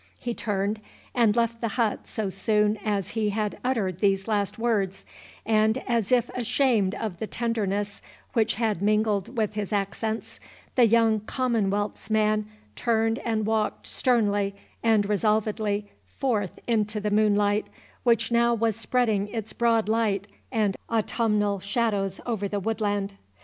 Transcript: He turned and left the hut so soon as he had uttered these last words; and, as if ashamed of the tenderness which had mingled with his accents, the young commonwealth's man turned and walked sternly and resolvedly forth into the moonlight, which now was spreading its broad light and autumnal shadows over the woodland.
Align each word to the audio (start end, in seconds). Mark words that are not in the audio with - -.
He 0.17 0.33
turned 0.33 0.81
and 1.13 1.35
left 1.35 1.61
the 1.61 1.67
hut 1.77 2.07
so 2.07 2.31
soon 2.31 2.77
as 2.83 3.09
he 3.11 3.29
had 3.29 3.59
uttered 3.63 3.99
these 3.99 4.27
last 4.27 4.57
words; 4.57 5.05
and, 5.45 5.77
as 5.87 6.11
if 6.11 6.29
ashamed 6.29 6.95
of 6.95 7.19
the 7.19 7.27
tenderness 7.27 8.01
which 8.33 8.55
had 8.55 8.81
mingled 8.81 9.37
with 9.37 9.53
his 9.53 9.71
accents, 9.71 10.39
the 10.73 10.87
young 10.87 11.19
commonwealth's 11.19 12.09
man 12.09 12.47
turned 12.75 13.19
and 13.19 13.45
walked 13.45 13.85
sternly 13.85 14.55
and 14.81 15.05
resolvedly 15.05 15.85
forth 16.07 16.57
into 16.65 16.99
the 16.99 17.11
moonlight, 17.11 17.67
which 18.01 18.31
now 18.31 18.55
was 18.55 18.75
spreading 18.75 19.27
its 19.27 19.53
broad 19.53 19.87
light 19.87 20.25
and 20.51 20.75
autumnal 20.89 21.59
shadows 21.59 22.19
over 22.25 22.47
the 22.47 22.59
woodland. 22.59 23.13